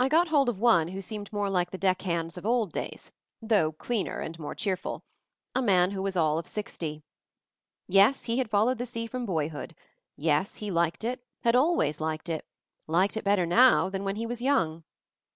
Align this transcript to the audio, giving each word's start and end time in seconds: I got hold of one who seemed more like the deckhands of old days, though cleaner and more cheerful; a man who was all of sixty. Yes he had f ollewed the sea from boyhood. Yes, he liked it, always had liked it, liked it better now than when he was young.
I 0.00 0.08
got 0.08 0.26
hold 0.26 0.48
of 0.48 0.58
one 0.58 0.88
who 0.88 1.00
seemed 1.00 1.32
more 1.32 1.48
like 1.48 1.70
the 1.70 1.78
deckhands 1.78 2.36
of 2.36 2.44
old 2.44 2.72
days, 2.72 3.12
though 3.40 3.70
cleaner 3.70 4.18
and 4.18 4.36
more 4.36 4.52
cheerful; 4.56 5.04
a 5.54 5.62
man 5.62 5.92
who 5.92 6.02
was 6.02 6.16
all 6.16 6.38
of 6.40 6.48
sixty. 6.48 7.04
Yes 7.86 8.24
he 8.24 8.38
had 8.38 8.48
f 8.48 8.50
ollewed 8.50 8.78
the 8.78 8.84
sea 8.86 9.06
from 9.06 9.24
boyhood. 9.24 9.76
Yes, 10.16 10.56
he 10.56 10.72
liked 10.72 11.04
it, 11.04 11.24
always 11.46 11.98
had 11.98 12.02
liked 12.04 12.28
it, 12.28 12.44
liked 12.88 13.16
it 13.16 13.22
better 13.22 13.46
now 13.46 13.88
than 13.88 14.02
when 14.02 14.16
he 14.16 14.26
was 14.26 14.42
young. 14.42 14.82